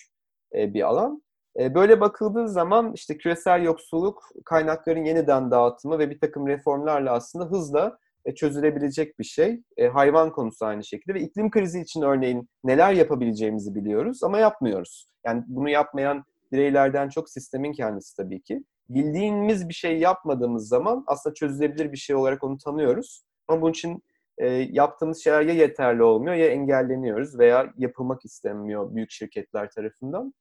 [0.54, 1.22] e, bir alan.
[1.60, 7.44] E, böyle bakıldığı zaman işte küresel yoksulluk, kaynakların yeniden dağıtımı ve bir takım reformlarla aslında
[7.44, 9.60] hızla e, çözülebilecek bir şey.
[9.76, 15.08] E, hayvan konusu aynı şekilde ve iklim krizi için örneğin neler yapabileceğimizi biliyoruz ama yapmıyoruz.
[15.26, 18.64] Yani bunu yapmayan bireylerden çok sistemin kendisi tabii ki.
[18.88, 23.24] Bildiğimiz bir şey yapmadığımız zaman aslında çözülebilir bir şey olarak onu tanıyoruz.
[23.48, 24.02] Ama bunun için
[24.38, 30.34] e, yaptığımız şeyler ya yeterli olmuyor ya engelleniyoruz veya yapılmak istenmiyor büyük şirketler tarafından.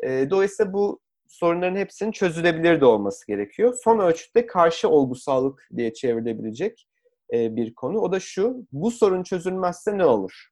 [0.00, 3.74] E, dolayısıyla bu sorunların hepsinin çözülebilir de olması gerekiyor.
[3.84, 6.88] Son ölçütte karşı olgusallık diye çevrilebilecek
[7.34, 7.98] e, bir konu.
[7.98, 10.48] O da şu, bu sorun çözülmezse ne olur?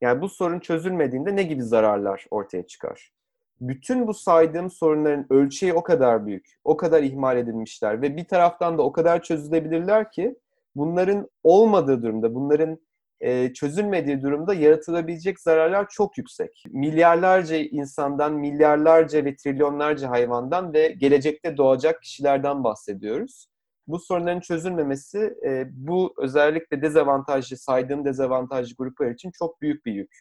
[0.00, 3.12] Yani bu sorun çözülmediğinde ne gibi zararlar ortaya çıkar?
[3.60, 8.78] Bütün bu saydığım sorunların ölçeği o kadar büyük, o kadar ihmal edilmişler ve bir taraftan
[8.78, 10.36] da o kadar çözülebilirler ki
[10.76, 12.78] bunların olmadığı durumda, bunların
[13.20, 16.64] e, çözülmediği durumda yaratılabilecek zararlar çok yüksek.
[16.70, 23.49] Milyarlarca insandan, milyarlarca ve trilyonlarca hayvandan ve gelecekte doğacak kişilerden bahsediyoruz
[23.90, 30.20] bu sorunların çözülmemesi e, bu özellikle dezavantajlı saydığım dezavantajlı gruplar için çok büyük bir yük.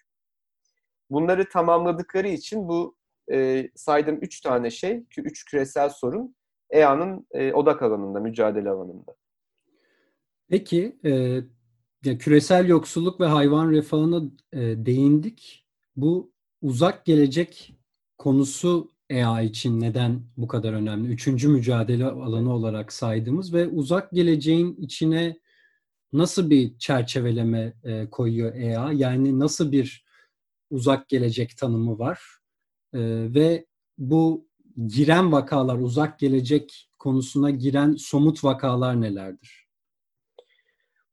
[1.10, 2.96] Bunları tamamladıkları için bu
[3.32, 6.36] e, saydığım üç tane şey, üç küresel sorun
[6.70, 9.16] EA'nın e, odak alanında, mücadele alanında.
[10.50, 11.12] Peki, e,
[12.06, 14.22] ya küresel yoksulluk ve hayvan refahına
[14.54, 15.66] e, değindik.
[15.96, 17.76] Bu uzak gelecek
[18.18, 21.10] konusu EA için neden bu kadar önemli?
[21.10, 25.40] Üçüncü mücadele alanı olarak saydığımız ve uzak geleceğin içine
[26.14, 28.92] nasıl bir çerçeveleme e, koyuyor EA?
[28.92, 30.06] Yani nasıl bir
[30.70, 32.22] uzak gelecek tanımı var?
[32.94, 33.00] E,
[33.34, 33.66] ve
[33.98, 34.48] bu
[34.88, 39.68] giren vakalar, uzak gelecek konusuna giren somut vakalar nelerdir?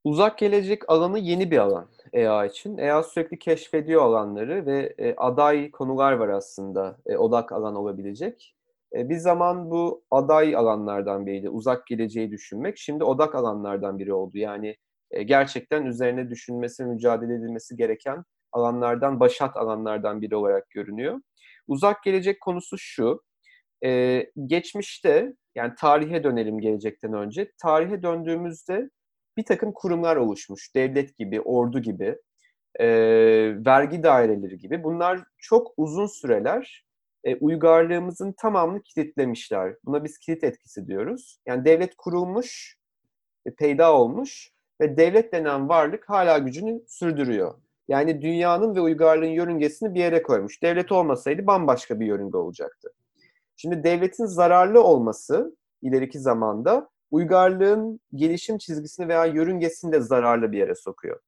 [0.05, 1.96] Uzak gelecek alanı yeni bir alan.
[2.17, 2.79] EA için.
[2.79, 8.55] EA sürekli keşfediyor alanları ve e, aday konular var aslında e, odak alan olabilecek.
[8.95, 11.49] E, bir zaman bu aday alanlardan biriydi.
[11.49, 12.79] Uzak geleceği düşünmek.
[12.79, 14.39] Şimdi odak alanlardan biri oldu.
[14.39, 14.77] Yani
[15.11, 21.21] e, gerçekten üzerine düşünmesi, mücadele edilmesi gereken alanlardan, başat alanlardan biri olarak görünüyor.
[21.69, 23.23] Uzak gelecek konusu şu.
[23.85, 27.53] E, geçmişte, yani tarihe dönelim gelecekten önce.
[27.63, 28.91] Tarihe döndüğümüzde
[29.37, 30.75] bir takım kurumlar oluşmuş.
[30.75, 32.19] Devlet gibi, ordu gibi,
[32.81, 32.87] e,
[33.67, 34.85] vergi daireleri gibi.
[34.85, 36.87] Bunlar çok uzun süreler
[37.25, 39.75] e, uygarlığımızın tamamını kilitlemişler.
[39.85, 41.39] Buna biz kilit etkisi diyoruz.
[41.47, 42.77] Yani devlet kurulmuş,
[43.47, 47.55] e, peyda olmuş ve devlet denen varlık hala gücünü sürdürüyor.
[47.89, 50.63] Yani dünyanın ve uygarlığın yörüngesini bir yere koymuş.
[50.63, 52.93] Devlet olmasaydı bambaşka bir yörünge olacaktı.
[53.57, 60.75] Şimdi devletin zararlı olması ileriki zamanda uygarlığın gelişim çizgisini veya yörüngesini de zararlı bir yere
[60.75, 61.21] sokuyor.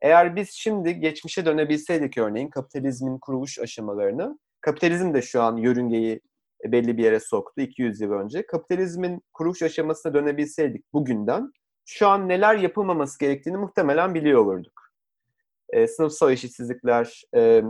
[0.00, 6.20] Eğer biz şimdi geçmişe dönebilseydik örneğin kapitalizmin kuruluş aşamalarını, kapitalizm de şu an yörüngeyi
[6.64, 8.46] belli bir yere soktu 200 yıl önce.
[8.46, 11.52] Kapitalizmin kuruluş aşamasına dönebilseydik bugünden
[11.84, 14.82] şu an neler yapılmaması gerektiğini muhtemelen biliyor olurduk.
[15.72, 17.62] e, sınıfsal eşitsizlikler, e,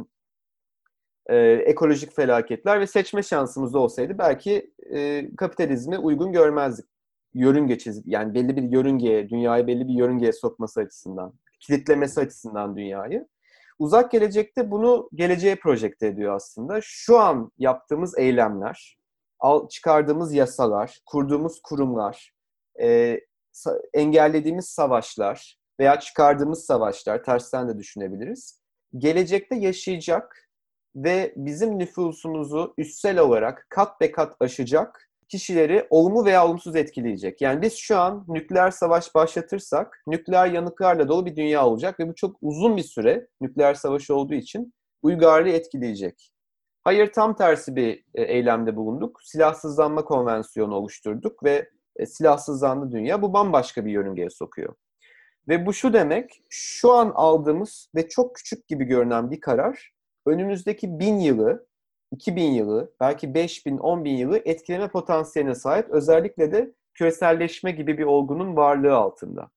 [1.26, 6.91] e, ekolojik felaketler ve seçme şansımız olsaydı belki e, kapitalizmi uygun görmezdik.
[7.34, 13.26] Yörünge çiz, yani belli bir yörüngeye, dünyayı belli bir yörüngeye sokması açısından, kilitlemesi açısından dünyayı.
[13.78, 16.80] Uzak gelecekte bunu geleceğe projekte ediyor aslında.
[16.82, 18.98] Şu an yaptığımız eylemler,
[19.70, 22.32] çıkardığımız yasalar, kurduğumuz kurumlar,
[22.80, 23.20] e,
[23.94, 28.62] engellediğimiz savaşlar veya çıkardığımız savaşlar, tersten de düşünebiliriz.
[28.98, 30.48] Gelecekte yaşayacak
[30.96, 37.40] ve bizim nüfusumuzu üstsel olarak kat be kat aşacak kişileri olumlu veya olumsuz etkileyecek.
[37.40, 42.14] Yani biz şu an nükleer savaş başlatırsak nükleer yanıklarla dolu bir dünya olacak ve bu
[42.14, 46.32] çok uzun bir süre nükleer savaş olduğu için uygarlığı etkileyecek.
[46.84, 49.20] Hayır tam tersi bir e, eylemde bulunduk.
[49.22, 53.22] Silahsızlanma konvansiyonu oluşturduk ve e, silahsızlandı dünya.
[53.22, 54.74] Bu bambaşka bir yörüngeye sokuyor.
[55.48, 59.92] Ve bu şu demek, şu an aldığımız ve çok küçük gibi görünen bir karar
[60.26, 61.66] önümüzdeki bin yılı,
[62.12, 65.90] 2000 yılı, belki 5000, 10 bin yılı etkileme potansiyeline sahip.
[65.90, 69.50] Özellikle de küreselleşme gibi bir olgunun varlığı altında.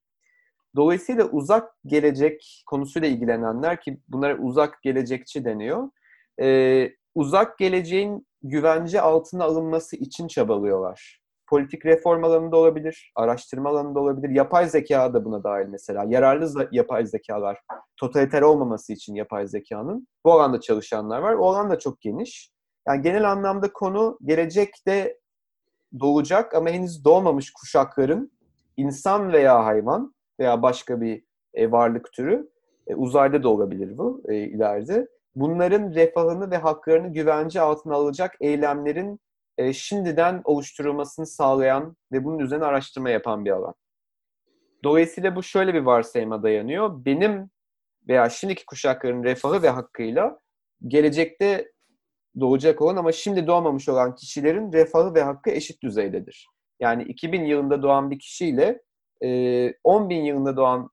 [0.76, 5.90] Dolayısıyla uzak gelecek konusuyla ilgilenenler ki bunlara uzak gelecekçi deniyor.
[6.42, 11.25] E, uzak geleceğin güvence altına alınması için çabalıyorlar.
[11.50, 16.06] Politik reform alanında olabilir, araştırma alanında olabilir, yapay zeka da buna dahil mesela.
[16.08, 17.60] Yararlı yapay zekalar,
[17.98, 20.08] totaliter olmaması için yapay zekanın.
[20.26, 21.34] Bu alanda çalışanlar var.
[21.34, 22.52] O alan da çok geniş.
[22.88, 25.18] Yani genel anlamda konu gelecekte
[26.00, 28.32] doğacak ama henüz doğmamış kuşakların
[28.78, 32.50] insan veya hayvan veya başka bir e, varlık türü
[32.88, 35.08] e, uzayda da olabilir bu e, ileride.
[35.36, 39.20] Bunların refahını ve haklarını güvence altına alacak eylemlerin
[39.58, 43.74] e, şimdiden oluşturulmasını sağlayan ve bunun üzerine araştırma yapan bir alan.
[44.84, 47.06] Dolayısıyla bu şöyle bir varsayıma dayanıyor.
[47.06, 47.50] Benim
[48.08, 50.40] veya şimdiki kuşakların refahı ve hakkıyla
[50.88, 51.72] gelecekte
[52.40, 56.48] doğacak olan ama şimdi doğmamış olan kişilerin refahı ve hakkı eşit düzeydedir.
[56.80, 58.82] Yani 2000 yılında doğan bir kişiyle
[59.24, 60.90] e, 10 bin yılında doğan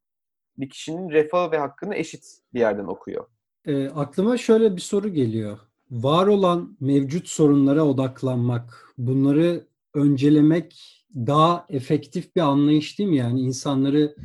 [0.58, 3.26] bir kişinin refahı ve hakkını eşit bir yerden okuyor.
[3.66, 5.58] E, aklıma şöyle bir soru geliyor.
[5.92, 13.16] Var olan mevcut sorunlara odaklanmak, bunları öncelemek daha efektif bir anlayış değil mi?
[13.16, 14.16] Yani insanları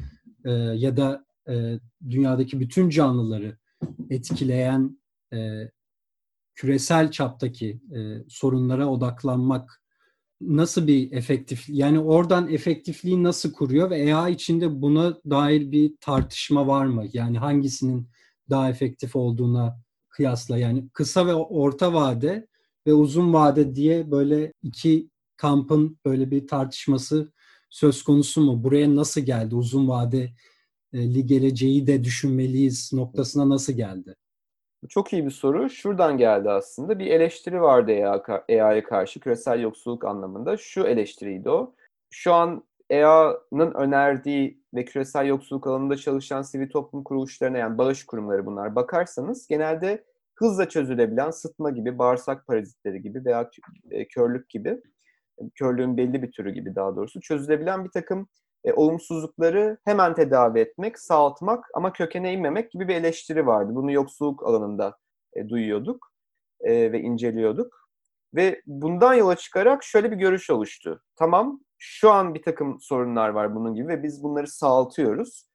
[0.46, 3.58] e, ya da e, dünyadaki bütün canlıları
[4.10, 5.00] etkileyen
[5.34, 5.72] e,
[6.56, 9.84] küresel çaptaki e, sorunlara odaklanmak
[10.42, 16.68] nasıl bir efektif yani oradan efektifliği nasıl kuruyor ve EA içinde buna dair bir tartışma
[16.68, 17.06] var mı?
[17.14, 18.10] Yani hangisinin
[18.50, 19.87] daha efektif olduğuna
[20.18, 22.48] kıyasla yani kısa ve orta vade
[22.88, 27.32] ve uzun vade diye böyle iki kampın böyle bir tartışması
[27.70, 28.64] söz konusu mu?
[28.64, 29.56] Buraya nasıl geldi?
[29.56, 34.16] Uzun vadeli geleceği de düşünmeliyiz noktasına nasıl geldi?
[34.90, 35.70] Çok iyi bir soru.
[35.70, 37.00] Şuradan geldi aslında.
[37.00, 37.92] Bir eleştiri vardı
[38.48, 40.58] EA'ya karşı küresel yoksulluk anlamında.
[40.58, 41.76] Şu eleştiriydi o.
[42.10, 48.46] Şu an EA'nın önerdiği ve küresel yoksulluk alanında çalışan sivil toplum kuruluşlarına yani bağış kurumları
[48.46, 50.04] bunlar bakarsanız genelde
[50.36, 53.50] hızla çözülebilen sıtma gibi, bağırsak parazitleri gibi veya
[53.92, 54.82] e, körlük gibi,
[55.56, 58.28] körlüğün belli bir türü gibi daha doğrusu çözülebilen bir takım
[58.66, 63.76] e, olumsuzlukları hemen tedavi etmek, sağaltmak ama kökene inmemek gibi bir eleştiri vardı.
[63.76, 64.98] Bunu yoksulluk alanında
[65.34, 66.12] e, duyuyorduk
[66.62, 67.88] e, ve inceliyorduk.
[68.36, 71.04] Ve bundan yola çıkarak şöyle bir görüş oluştu.
[71.16, 75.48] Tamam, şu an bir takım sorunlar var bunun gibi ve biz bunları sağaltıyoruz.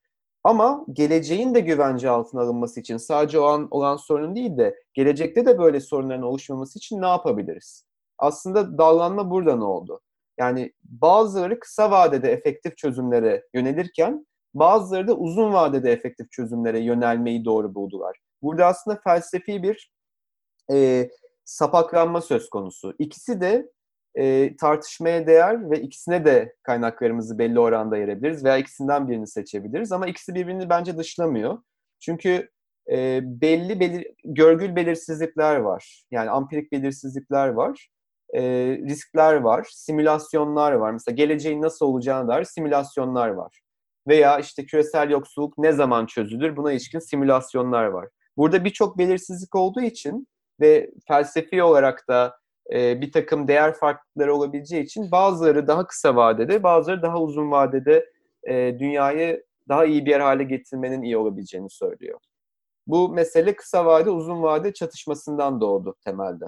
[0.43, 5.45] Ama geleceğin de güvence altına alınması için sadece o an olan sorun değil de gelecekte
[5.45, 7.85] de böyle sorunların oluşmaması için ne yapabiliriz?
[8.17, 10.01] Aslında dallanma buradan oldu.
[10.37, 17.75] Yani bazıları kısa vadede efektif çözümlere yönelirken bazıları da uzun vadede efektif çözümlere yönelmeyi doğru
[17.75, 18.17] buldular.
[18.41, 19.91] Burada aslında felsefi bir
[20.71, 21.09] e,
[21.45, 22.95] sapaklanma söz konusu.
[22.99, 23.71] İkisi de
[24.15, 30.07] e, tartışmaya değer ve ikisine de kaynaklarımızı belli oranda ayırabiliriz veya ikisinden birini seçebiliriz ama
[30.07, 31.57] ikisi birbirini bence dışlamıyor.
[31.99, 32.49] Çünkü
[32.91, 36.03] e, belli belir, görgül belirsizlikler var.
[36.11, 37.89] Yani ampirik belirsizlikler var.
[38.33, 38.41] E,
[38.87, 40.91] riskler var, simülasyonlar var.
[40.91, 43.61] Mesela geleceğin nasıl olacağına dair simülasyonlar var.
[44.07, 48.09] Veya işte küresel yoksulluk ne zaman çözülür buna ilişkin simülasyonlar var.
[48.37, 50.27] Burada birçok belirsizlik olduğu için
[50.59, 52.37] ve felsefi olarak da
[52.73, 58.09] e, bir takım değer farklılıkları olabileceği için bazıları daha kısa vadede, bazıları daha uzun vadede
[58.43, 62.19] e, dünyayı daha iyi bir yer hale getirmenin iyi olabileceğini söylüyor.
[62.87, 66.45] Bu mesele kısa vade, uzun vade çatışmasından doğdu temelde.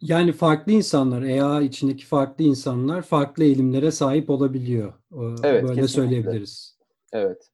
[0.00, 4.92] Yani farklı insanlar, EA içindeki farklı insanlar farklı eğilimlere sahip olabiliyor.
[5.12, 5.88] Evet, Böyle kesinlikle.
[5.88, 6.78] söyleyebiliriz.
[7.12, 7.50] Evet.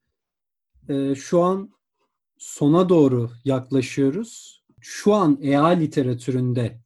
[0.89, 1.69] Ee, şu an
[2.37, 4.58] sona doğru yaklaşıyoruz.
[4.81, 6.79] Şu an EA literatüründe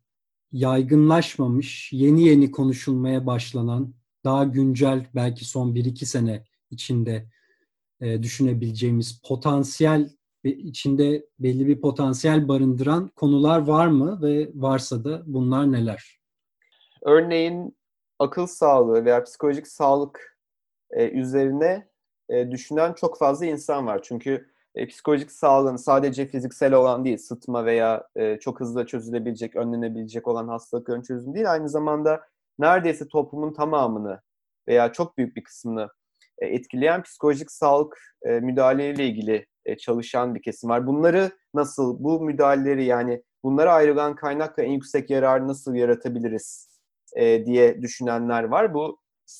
[0.51, 7.27] yaygınlaşmamış, yeni yeni konuşulmaya başlanan, daha güncel belki son 1-2 sene içinde
[8.01, 10.09] e, düşünebileceğimiz potansiyel
[10.43, 16.19] içinde belli bir potansiyel barındıran konular var mı ve varsa da bunlar neler?
[17.01, 17.77] Örneğin
[18.19, 20.37] akıl sağlığı veya psikolojik sağlık
[20.91, 21.87] e, üzerine
[22.29, 23.99] e, düşünen çok fazla insan var.
[24.03, 30.27] Çünkü e, psikolojik sağlığın sadece fiziksel olan değil, sıtma veya e, çok hızlı çözülebilecek, önlenebilecek
[30.27, 32.21] olan hastalıkların çözümü değil, aynı zamanda
[32.59, 34.21] neredeyse toplumun tamamını
[34.67, 35.89] veya çok büyük bir kısmını
[36.39, 40.87] e, etkileyen psikolojik sağlık e, müdahaleleriyle ilgili e, çalışan bir kesim var.
[40.87, 46.79] Bunları nasıl, bu müdahaleleri yani bunlara ayrılan kaynakla en yüksek yararı nasıl yaratabiliriz
[47.15, 48.73] e, diye düşünenler var.
[48.73, 48.99] Bu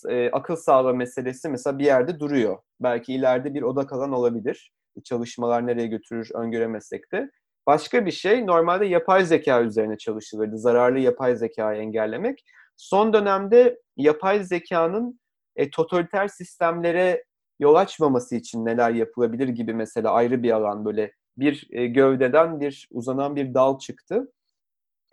[0.10, 2.58] e, akıl sağlığı meselesi mesela bir yerde duruyor.
[2.80, 4.72] Belki ileride bir odak alan olabilir.
[5.03, 7.32] Çalışmalar nereye götürür öngöremezsek de.
[7.67, 10.58] Başka bir şey normalde yapay zeka üzerine çalışılırdı.
[10.58, 12.43] Zararlı yapay zekayı engellemek.
[12.77, 15.19] Son dönemde yapay zekanın
[15.56, 17.23] e, totaliter sistemlere
[17.60, 22.88] yol açmaması için neler yapılabilir gibi mesela ayrı bir alan böyle bir e, gövdeden bir
[22.91, 24.32] uzanan bir dal çıktı.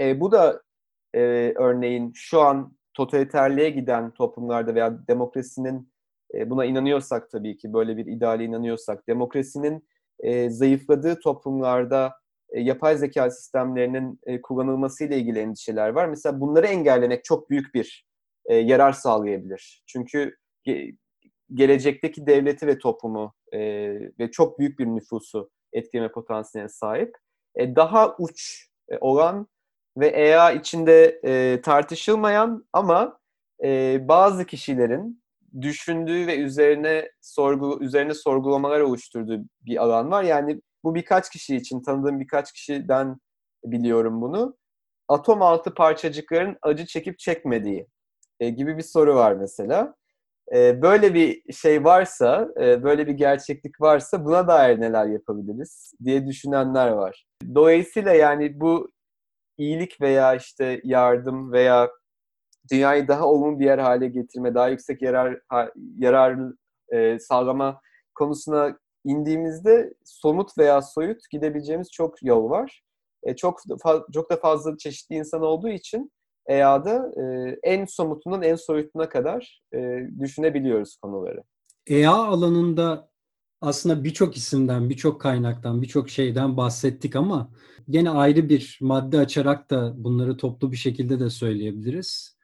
[0.00, 0.62] E, bu da
[1.14, 1.20] e,
[1.56, 5.92] örneğin şu an totaliterliğe giden toplumlarda veya demokrasinin
[6.34, 9.88] e, buna inanıyorsak tabii ki böyle bir ideale inanıyorsak demokrasinin
[10.20, 12.12] e, zayıfladığı toplumlarda
[12.50, 16.06] e, yapay zeka sistemlerinin e, kullanılması ile ilgili endişeler var.
[16.06, 18.06] Mesela bunları engellemek çok büyük bir
[18.46, 19.82] e, yarar sağlayabilir.
[19.86, 20.96] Çünkü ge-
[21.54, 23.60] gelecekteki devleti ve toplumu e,
[24.18, 27.16] ve çok büyük bir nüfusu etkileme potansiyeline sahip.
[27.54, 29.46] E, daha uç e, olan
[29.96, 33.18] ve EA içinde e, tartışılmayan ama
[33.64, 35.19] e, bazı kişilerin
[35.60, 40.22] düşündüğü ve üzerine sorgu üzerine sorgulamalar oluşturduğu bir alan var.
[40.22, 43.16] Yani bu birkaç kişi için tanıdığım birkaç kişiden
[43.64, 44.56] biliyorum bunu.
[45.08, 47.86] Atom altı parçacıkların acı çekip çekmediği
[48.40, 49.94] e, gibi bir soru var mesela.
[50.54, 56.26] E, böyle bir şey varsa, e, böyle bir gerçeklik varsa buna dair neler yapabiliriz diye
[56.26, 57.26] düşünenler var.
[57.54, 58.90] Dolayısıyla yani bu
[59.58, 61.90] iyilik veya işte yardım veya
[62.72, 65.40] dünyayı daha olumlu bir yer hale getirme, daha yüksek yarar
[65.98, 66.38] yarar
[66.92, 67.80] e, sağlama
[68.14, 72.82] konusuna indiğimizde somut veya soyut gidebileceğimiz çok yol var.
[73.22, 73.60] E, çok
[74.14, 76.12] çok da fazla çeşitli insan olduğu için
[76.46, 81.42] EA'da e, en somutundan en soyutuna kadar e, düşünebiliyoruz konuları.
[81.86, 83.10] EA alanında
[83.60, 87.50] aslında birçok isimden, birçok kaynaktan, birçok şeyden bahsettik ama
[87.88, 92.39] yine ayrı bir madde açarak da bunları toplu bir şekilde de söyleyebiliriz.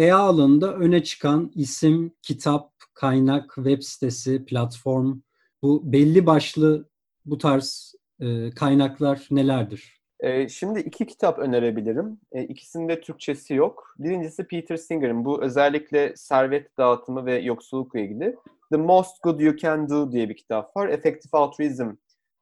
[0.00, 5.20] EA alanında öne çıkan isim, kitap, kaynak, web sitesi, platform,
[5.62, 6.88] bu belli başlı
[7.24, 10.00] bu tarz e, kaynaklar nelerdir?
[10.20, 12.20] E, şimdi iki kitap önerebilirim.
[12.32, 13.94] E, ikisinde Türkçesi yok.
[13.98, 18.36] Birincisi Peter Singer'ın bu özellikle servet dağıtımı ve yoksullukla ilgili.
[18.72, 20.88] The Most Good You Can Do diye bir kitap var.
[20.88, 21.90] Effective Altruism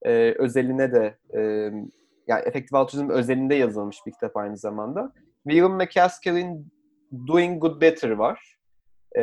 [0.02, 1.40] e, özeline de e,
[2.28, 5.12] yani Effective Altruism özelinde yazılmış bir kitap aynı zamanda.
[5.44, 6.77] William McCaskill'in
[7.26, 8.56] Doing Good Better var.
[9.18, 9.22] E,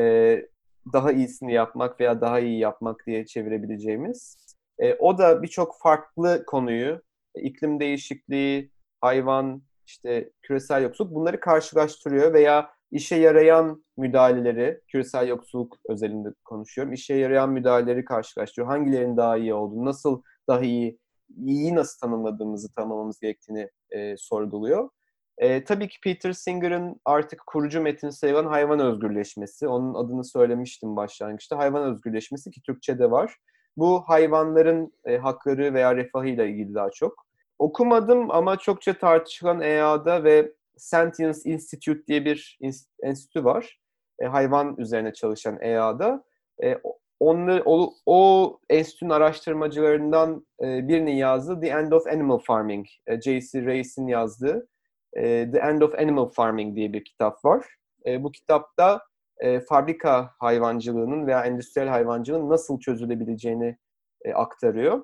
[0.93, 4.37] daha iyisini yapmak veya daha iyi yapmak diye çevirebileceğimiz.
[4.79, 7.01] E, o da birçok farklı konuyu,
[7.35, 8.71] iklim değişikliği,
[9.01, 17.13] hayvan, işte küresel yoksulluk bunları karşılaştırıyor veya işe yarayan müdahaleleri, küresel yoksulluk özelinde konuşuyorum, işe
[17.13, 18.67] yarayan müdahaleleri karşılaştırıyor.
[18.67, 20.99] Hangilerinin daha iyi olduğunu, nasıl daha iyi,
[21.45, 24.89] iyi nasıl tanımladığımızı tanımlamamız gerektiğini e, sorguluyor.
[25.37, 29.67] E, tabii ki Peter Singer'ın artık kurucu metin sayılan hayvan özgürleşmesi.
[29.67, 31.57] Onun adını söylemiştim başlangıçta.
[31.57, 33.35] Hayvan özgürleşmesi ki Türkçe'de var.
[33.77, 37.25] Bu hayvanların e, hakları veya refahıyla ilgili daha çok.
[37.59, 42.59] Okumadım ama çokça tartışılan EA'da ve Sentience Institute diye bir
[43.03, 43.79] enstitü var.
[44.19, 46.23] E, hayvan üzerine çalışan EA'da.
[46.63, 46.77] E,
[47.19, 53.65] onu, o, o enstitünün araştırmacılarından e, birinin yazdığı The End of Animal Farming, e, J.C.
[53.65, 54.67] Reis'in yazdığı
[55.15, 57.65] e, The End of Animal Farming diye bir kitap var.
[58.05, 59.01] E, bu kitapta
[59.37, 63.77] e, fabrika hayvancılığının veya endüstriyel hayvancılığın nasıl çözülebileceğini
[64.25, 65.03] e, aktarıyor.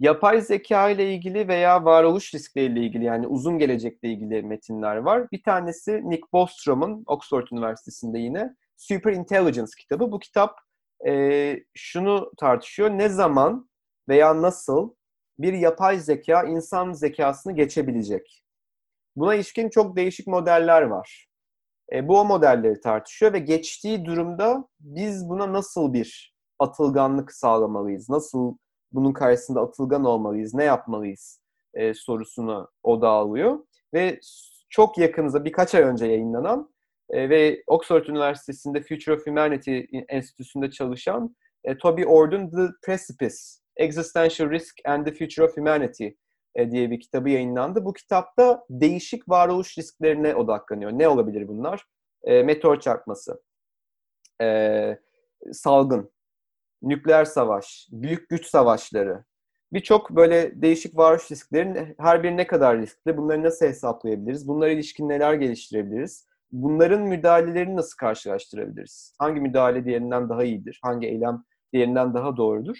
[0.00, 5.30] Yapay zeka ile ilgili veya varoluş riskleriyle ilgili yani uzun gelecekle ilgili metinler var.
[5.32, 10.12] Bir tanesi Nick Bostrom'un Oxford Üniversitesi'nde yine Super Intelligence kitabı.
[10.12, 10.58] Bu kitap
[11.06, 12.90] e, şunu tartışıyor.
[12.90, 13.70] Ne zaman
[14.08, 14.94] veya nasıl
[15.38, 18.45] bir yapay zeka insan zekasını geçebilecek?
[19.16, 21.26] Buna ilişkin çok değişik modeller var.
[21.92, 28.08] E, bu o modelleri tartışıyor ve geçtiği durumda biz buna nasıl bir atılganlık sağlamalıyız?
[28.08, 28.56] Nasıl
[28.92, 31.40] bunun karşısında atılgan olmalıyız, ne yapmalıyız
[31.74, 33.58] e, sorusunu odağa alıyor.
[33.94, 34.20] Ve
[34.70, 36.70] çok yakınıza birkaç ay önce yayınlanan
[37.10, 43.36] e, ve Oxford Üniversitesi'nde Future of Humanity Enstitüsü'nde çalışan e, Toby Ord'un The Precipice,
[43.76, 46.08] Existential Risk and the Future of Humanity
[46.70, 47.84] diye bir kitabı yayınlandı.
[47.84, 50.92] Bu kitapta değişik varoluş risklerine odaklanıyor.
[50.92, 51.84] Ne olabilir bunlar?
[52.24, 53.42] E, meteor çarpması,
[54.42, 54.98] e,
[55.52, 56.10] salgın,
[56.82, 59.24] nükleer savaş, büyük güç savaşları,
[59.72, 65.08] birçok böyle değişik varoluş risklerin her biri ne kadar riskli, bunları nasıl hesaplayabiliriz, bunlara ilişkin
[65.08, 72.36] neler geliştirebiliriz, bunların müdahalelerini nasıl karşılaştırabiliriz, hangi müdahale diğerinden daha iyidir, hangi eylem diğerinden daha
[72.36, 72.76] doğrudur,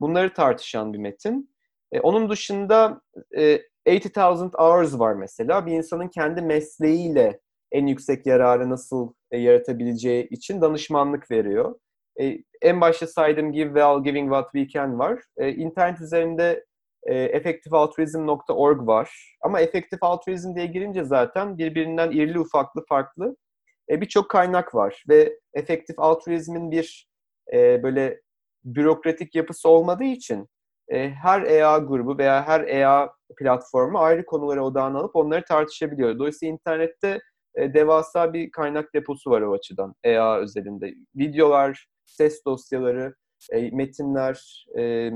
[0.00, 1.57] bunları tartışan bir metin.
[1.92, 3.00] E, onun dışında
[3.38, 7.40] e, 80,000 Hours var mesela, bir insanın kendi mesleğiyle
[7.72, 11.74] en yüksek yararı nasıl e, yaratabileceği için danışmanlık veriyor.
[12.20, 15.22] E, en başta saydığım Give Well, Giving What We Can var.
[15.36, 16.64] E, internet üzerinde
[17.02, 19.36] e, effectivealtruism.org var.
[19.42, 23.36] Ama effective altruism diye girince zaten birbirinden irili ufaklı farklı
[23.90, 25.04] e, birçok kaynak var.
[25.08, 27.08] Ve effective altruismin bir
[27.52, 28.20] e, böyle
[28.64, 30.48] bürokratik yapısı olmadığı için
[30.88, 36.18] e, her EA grubu veya her EA platformu ayrı konulara odağını alıp onları tartışabiliyor.
[36.18, 37.20] Dolayısıyla internette
[37.54, 40.94] e, devasa bir kaynak deposu var o açıdan EA özelinde.
[41.16, 43.14] Videolar, ses dosyaları,
[43.52, 45.10] e, metinler, e,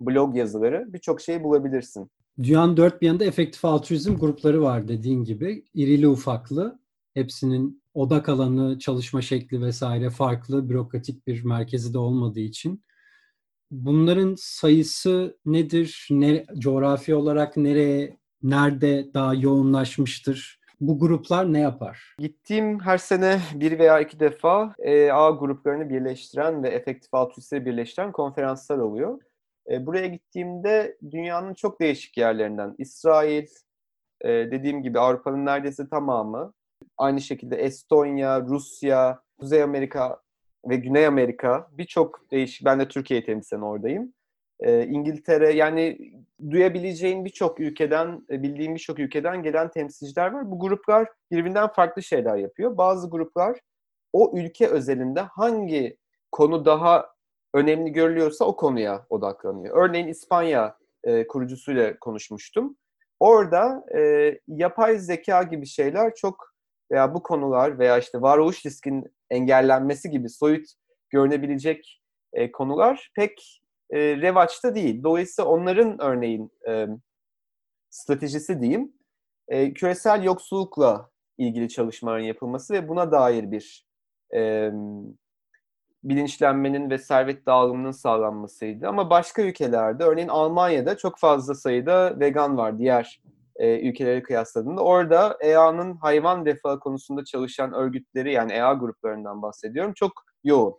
[0.00, 2.10] blog yazıları birçok şey bulabilirsin.
[2.42, 5.64] Dünyanın dört bir yanında efektif altruizm grupları var dediğin gibi.
[5.74, 6.80] irili ufaklı.
[7.14, 10.68] Hepsinin odak alanı, çalışma şekli vesaire farklı.
[10.68, 12.84] Bürokratik bir merkezi de olmadığı için.
[13.70, 16.08] Bunların sayısı nedir?
[16.10, 20.60] Ne, coğrafi olarak nereye, nerede daha yoğunlaşmıştır?
[20.80, 22.14] Bu gruplar ne yapar?
[22.18, 28.12] Gittiğim her sene bir veya iki defa e, A gruplarını birleştiren ve efektif altruistleri birleştiren
[28.12, 29.20] konferanslar oluyor.
[29.70, 33.46] E, buraya gittiğimde dünyanın çok değişik yerlerinden, İsrail,
[34.20, 36.52] e, dediğim gibi Avrupa'nın neredeyse tamamı,
[36.98, 40.20] aynı şekilde Estonya, Rusya, Kuzey Amerika
[40.68, 44.12] ve Güney Amerika birçok değişik, ben de Türkiye temsilen oradayım.
[44.60, 45.98] E, İngiltere yani
[46.50, 50.50] duyabileceğin birçok ülkeden, e, bildiğim birçok ülkeden gelen temsilciler var.
[50.50, 52.76] Bu gruplar birbirinden farklı şeyler yapıyor.
[52.76, 53.58] Bazı gruplar
[54.12, 55.96] o ülke özelinde hangi
[56.32, 57.14] konu daha
[57.54, 59.88] önemli görülüyorsa o konuya odaklanıyor.
[59.88, 62.76] Örneğin İspanya e, kurucusuyla konuşmuştum.
[63.20, 66.49] Orada e, yapay zeka gibi şeyler çok
[66.90, 70.66] veya bu konular veya işte varoluş riskin engellenmesi gibi soyut
[71.10, 75.02] görünebilecek e, konular pek e, revaçta değil.
[75.02, 76.86] Dolayısıyla onların örneğin e,
[77.90, 78.92] stratejisi diyeyim
[79.48, 83.86] e, küresel yoksullukla ilgili çalışmaların yapılması ve buna dair bir
[84.34, 84.70] e,
[86.04, 88.88] bilinçlenmenin ve servet dağılımının sağlanmasıydı.
[88.88, 93.20] Ama başka ülkelerde, örneğin Almanya'da çok fazla sayıda vegan var diğer
[93.56, 94.82] e, ülkeleri kıyasladığında.
[94.84, 100.12] Orada EA'nın hayvan refahı konusunda çalışan örgütleri yani EA gruplarından bahsediyorum çok
[100.44, 100.74] yoğun.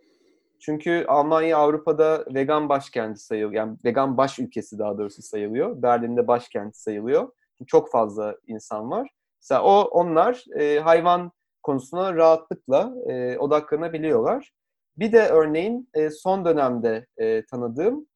[0.60, 3.52] Çünkü Almanya Avrupa'da vegan başkenti sayılıyor.
[3.52, 5.82] Yani vegan baş ülkesi daha doğrusu sayılıyor.
[5.82, 7.32] Berlin'de başkenti sayılıyor.
[7.66, 9.10] Çok fazla insan var.
[9.42, 14.52] Mesela o onlar e, hayvan konusuna rahatlıkla e, odaklanabiliyorlar.
[14.96, 18.06] Bir de örneğin e, son dönemde e, tanıdığım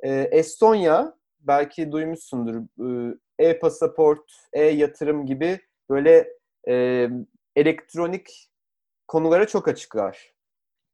[0.00, 5.60] e, Estonya, belki duymuşsundur, e, e-pasaport, e-yatırım gibi
[5.90, 6.28] böyle
[6.68, 7.08] e,
[7.56, 8.50] elektronik
[9.08, 10.34] konulara çok açıklar.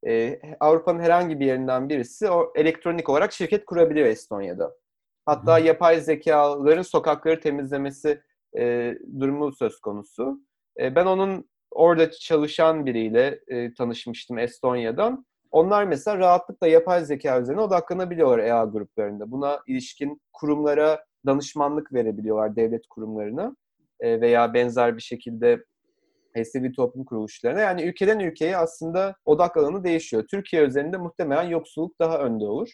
[0.07, 4.75] E, Avrupa'nın herhangi bir yerinden birisi o elektronik olarak şirket kurabiliyor Estonya'da.
[5.25, 5.65] Hatta hmm.
[5.65, 8.21] yapay zekaların sokakları temizlemesi
[8.57, 10.41] e, durumu söz konusu.
[10.79, 15.25] E, ben onun orada çalışan biriyle e, tanışmıştım Estonya'dan.
[15.51, 19.31] Onlar mesela rahatlıkla yapay zeka üzerine odaklanabiliyorlar EA gruplarında.
[19.31, 23.55] Buna ilişkin kurumlara danışmanlık verebiliyorlar devlet kurumlarına
[23.99, 25.63] e, veya benzer bir şekilde
[26.43, 27.59] sivil toplum kuruluşlarına.
[27.59, 30.23] Yani ülkeden ülkeye aslında odak alanı değişiyor.
[30.31, 32.69] Türkiye üzerinde muhtemelen yoksulluk daha önde olur.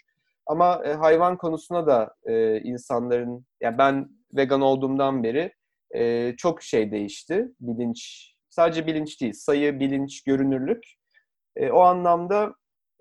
[0.46, 5.52] Ama e, hayvan konusuna da e, insanların, yani ben vegan olduğumdan beri
[6.38, 7.48] çok şey değişti.
[7.60, 10.84] Bilinç, sadece bilinç değil, sayı, bilinç, görünürlük.
[11.72, 12.54] O anlamda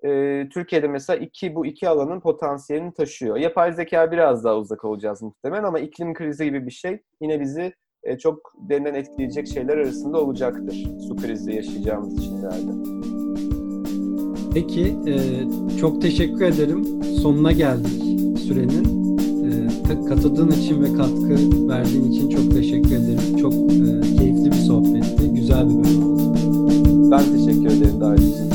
[0.05, 3.37] e, Türkiye'de mesela iki bu iki alanın potansiyelini taşıyor.
[3.37, 7.73] Yapay zeka biraz daha uzak olacağız muhtemelen ama iklim krizi gibi bir şey yine bizi
[8.03, 10.83] e, çok derinden etkileyecek şeyler arasında olacaktır.
[11.07, 12.71] Su krizi yaşayacağımız için herhalde.
[14.53, 15.15] Peki, e,
[15.77, 17.03] çok teşekkür ederim.
[17.03, 18.01] Sonuna geldik
[18.39, 19.01] sürenin.
[19.51, 23.37] E, katıldığın için ve katkı verdiğin için çok teşekkür ederim.
[23.37, 25.33] Çok e, keyifli bir sohbetti.
[25.33, 26.33] Güzel bir bölüm oldu.
[27.11, 28.50] Ben teşekkür ederim davet için.